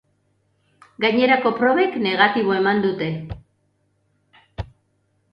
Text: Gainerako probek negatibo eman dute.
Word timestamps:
Gainerako 1.03 1.51
probek 1.59 1.97
negatibo 2.05 2.55
eman 2.61 2.81
dute. 2.85 3.09